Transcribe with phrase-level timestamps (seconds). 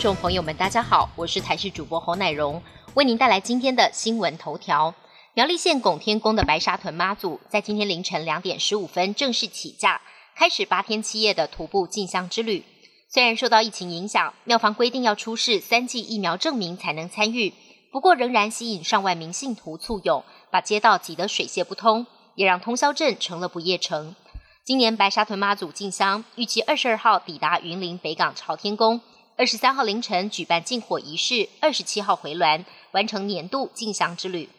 [0.00, 2.62] 众朋友们，大家好，我是台视主播侯乃荣，
[2.94, 4.94] 为您带来今天的新闻头条。
[5.34, 10.00] 苗栗县拱天宫的白沙屯妈祖，在今天凌晨两点十五分正式起驾，
[10.34, 12.64] 开始八天七夜的徒步进香之旅。
[13.10, 17.52] 虽然受到疫情影响，庙方规定要出示三剂疫苗证明才能参与，
[17.92, 22.06] 不过仍然吸引上万名信徒簇拥，把街道挤得水泄不通，
[22.36, 24.16] 也让通宵镇成了不夜城。
[24.64, 29.02] 今年白沙屯妈祖进香，预计二十二号抵达云林北港朝天宫，
[29.40, 34.50] 二十三号凌晨举办禁火仪式，二十七号回銮，完成年度进香之旅。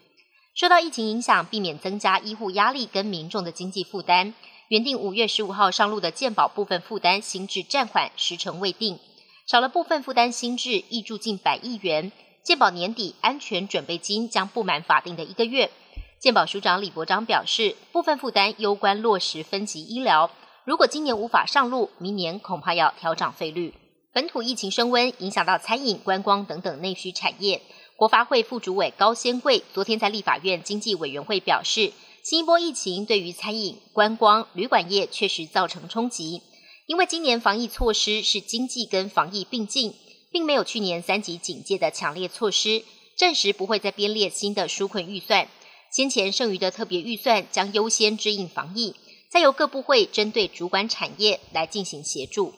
[0.55, 4.33] 受到疫情影响，避免增加医护压力跟民众的经济负担，
[4.69, 8.97] 原定五月十五号上路的健保部分负担新制暂缓，时程未定，
[9.45, 12.11] 少了部分负担新制，挹注近百亿元，
[12.43, 15.69] 健保年底安全准备金将不满法定的一个月。
[16.19, 20.31] 健保署长李伯章表示，部分负担攸关落实分级医疗，
[20.65, 23.75] 如果今年无法上路，明年恐怕要调涨费率。
[24.13, 27.61] 本土疫情升温，影响到餐饮、观光等等内需产业。
[27.95, 36.41] 国发会副主委高先贵昨天在立法院经济委员会表示，新一波疫情对于餐饮、观光、旅馆业确实造成冲击，
[36.87, 39.93] 因为今年防疫措施是经济跟防疫并进，
[40.29, 42.83] 并没有去年三级警戒的强烈措施，
[43.17, 45.47] 暂时不会再编列新的纾困预算。
[45.89, 48.93] 先前剩余的特别预算将优先支应防疫，
[49.29, 52.53] 再由各部会针对主管产业来进行协助。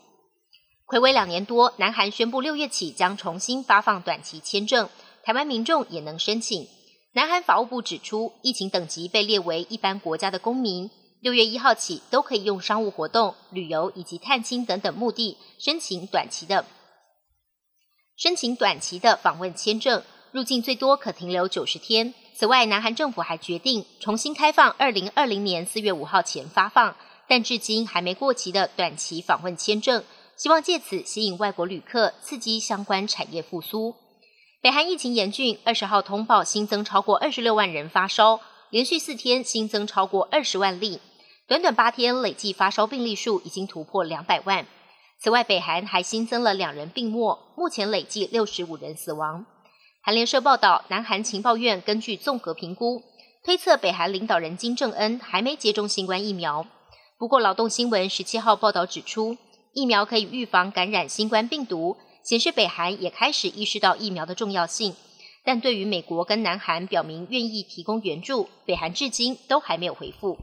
[0.87, 4.89] 暌违两年多，南韩宣布六月起将重新发放短期签证，
[5.23, 6.67] 台湾民众也能申请。
[7.13, 10.89] 南韩法务部指出，疫情等级被列为一般国家的公民，
[11.21, 16.65] 六月一号起都可以用商务活动、旅游以及探亲等等目的申请短期的
[18.17, 22.13] 申请短期的访问签证，入境最多可停留九十天。
[22.35, 26.95] 此外，南韩政府还决定重新开放二零二零年四月五号前发放，
[27.27, 30.03] 但至今还没过期的短期访问签证，
[30.35, 33.95] 希望借此吸引外国旅客，刺激相关产业复苏。
[34.61, 40.99] 北韩疫情严峻，二十号通报新增超过二十六万人发烧，连续四天新增超过二十万例，
[41.47, 44.65] 短短八天累计发烧病例数已经突破两百万。
[45.19, 49.45] 此外，北韩还新增了两人病末，目前累计六十五人死亡。
[50.01, 53.03] 韩联社报道，南韩情报院根据综合评估，
[53.43, 56.65] 推测北韩领导人金正恩还没接种新冠疫苗。
[57.17, 59.37] 不过，劳动新闻十七号报道指出，
[59.73, 64.95] 疫苗可以预防感染新冠病毒，显示北韩也开始意识到疫苗的重要性。
[65.43, 70.37] 但对于美国跟南韩表明愿意提供援助，北韩至今都还没有回复。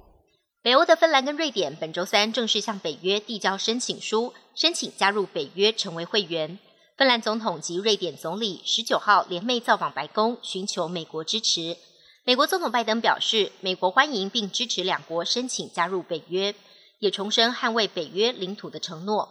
[0.62, 6.58] 北欧的芬兰跟瑞典本周三正式向北约递交申请书，申请加入北约成为会员。
[6.98, 11.78] 芬兰总统及瑞典总理十九号联袂造访白宫，寻求美国支持。
[12.24, 16.54] 美国总统拜登表示，美国欢迎并支持两国申请加入北约，
[17.00, 19.28] 也重申捍卫北约领土的承诺。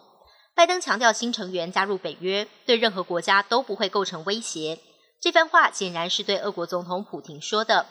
[0.54, 4.80] 拜登强调，新成员加入北约对任何国家都不会构成威胁。
[5.22, 7.86] 这番话显然是对俄国总统普京说的。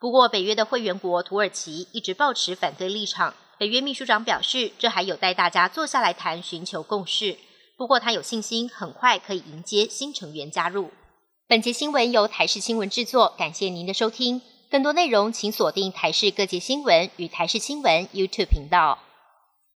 [0.00, 3.34] 不过，北约的会员国土耳其一直保持反对立场。
[3.58, 7.36] 北约秘书长表示，这还有待大家坐下来谈，寻求共识。
[7.76, 10.90] 不过，他有信心很快可以迎接新成员加入。
[11.46, 14.40] 本节新闻由台视新闻制作，感谢您的收听。
[14.70, 18.98] 更多内容请锁定台视各界新闻与台视新闻 YouTube 频道。